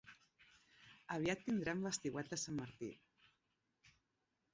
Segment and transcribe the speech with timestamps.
[1.15, 2.89] Aviat tindrem l'estiuet de Sant Martí.